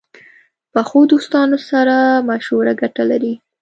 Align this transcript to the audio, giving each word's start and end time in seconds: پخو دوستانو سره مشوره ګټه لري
پخو 0.73 0.99
دوستانو 1.11 1.57
سره 1.69 1.95
مشوره 2.29 2.73
ګټه 2.81 3.03
لري 3.11 3.33